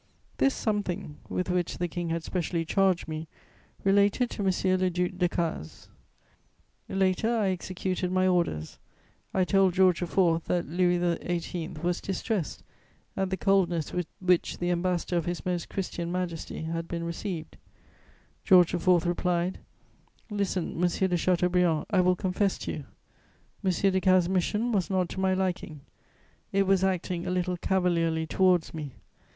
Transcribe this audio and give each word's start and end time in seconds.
This 0.39 0.55
"something" 0.55 1.17
with 1.29 1.47
which 1.51 1.77
the 1.77 1.87
King 1.87 2.09
had 2.09 2.23
specially 2.23 2.65
charged 2.65 3.07
me 3.07 3.27
related 3.83 4.31
to 4.31 4.41
M. 4.41 4.47
le 4.47 4.89
Duc 4.89 5.11
Decazes. 5.11 5.89
Later, 6.89 7.37
I 7.37 7.49
executed 7.49 8.11
my 8.11 8.25
orders: 8.25 8.79
I 9.31 9.43
told 9.43 9.75
George 9.75 10.01
IV. 10.01 10.41
that 10.45 10.65
Louis 10.67 10.97
XVIII. 11.21 11.75
was 11.83 12.01
distressed 12.01 12.63
at 13.15 13.29
the 13.29 13.37
coldness 13.37 13.93
with 13.93 14.07
which 14.19 14.57
the 14.57 14.71
Ambassador 14.71 15.17
of 15.17 15.25
His 15.27 15.45
Most 15.45 15.69
Christian 15.69 16.11
Majesty 16.11 16.63
had 16.63 16.87
been 16.87 17.03
received. 17.03 17.57
George 18.43 18.73
IV. 18.73 19.05
replied: 19.05 19.59
"Listen, 20.31 20.79
Monsieur 20.79 21.09
de 21.09 21.15
Chateaubriand, 21.17 21.85
I 21.91 22.01
will 22.01 22.15
confess 22.15 22.57
to 22.57 22.71
you: 22.71 22.85
M. 23.63 23.69
Decazes' 23.69 24.27
mission 24.27 24.71
was 24.71 24.89
not 24.89 25.09
to 25.09 25.19
my 25.19 25.35
liking; 25.35 25.81
it 26.51 26.65
was 26.65 26.83
acting 26.83 27.27
a 27.27 27.29
little 27.29 27.57
cavalierly 27.57 28.25
towards 28.25 28.73
me. 28.73 28.95